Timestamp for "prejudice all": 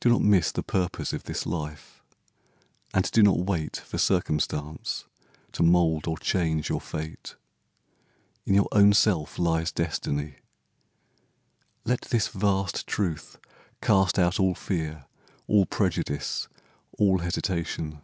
15.64-17.20